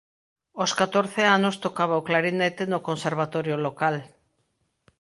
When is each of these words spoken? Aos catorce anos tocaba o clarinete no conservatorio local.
Aos 0.59 0.71
catorce 0.81 1.21
anos 1.37 1.59
tocaba 1.65 1.99
o 2.01 2.05
clarinete 2.07 2.63
no 2.71 2.83
conservatorio 2.87 3.55
local. 3.65 3.95